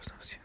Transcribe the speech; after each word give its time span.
утром 0.00 0.18
я 0.22 0.39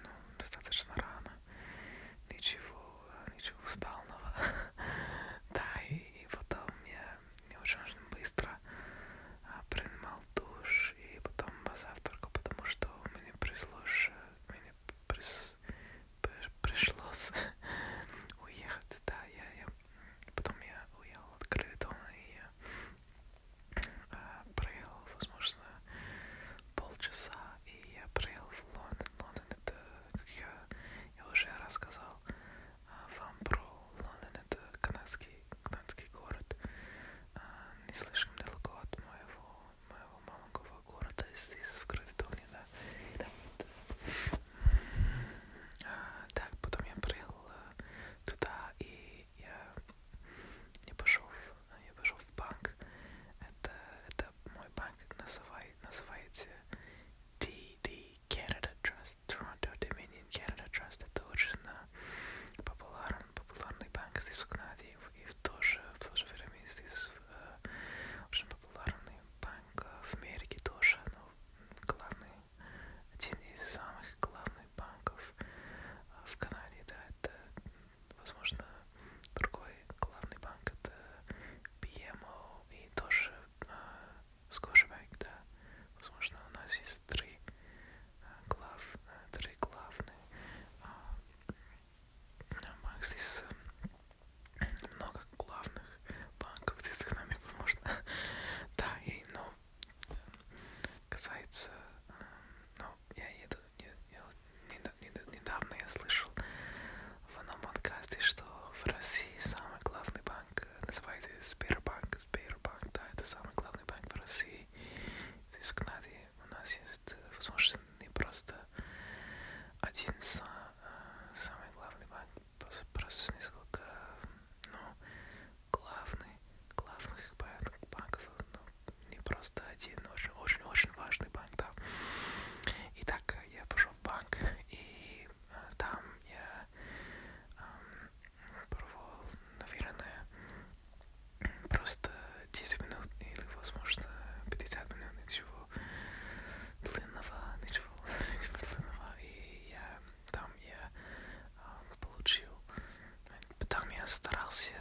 старался 154.05 154.71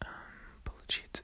эм, 0.00 0.62
получить 0.64 1.23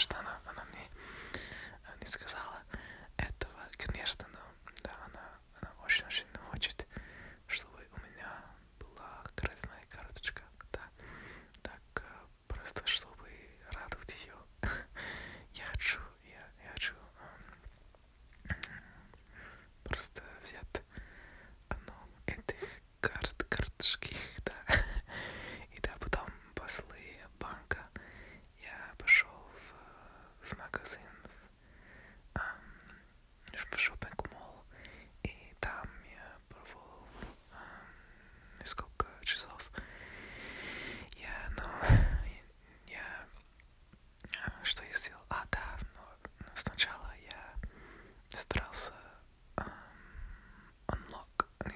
конечно, 0.00 0.16
она 0.20 0.29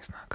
знак. 0.05 0.34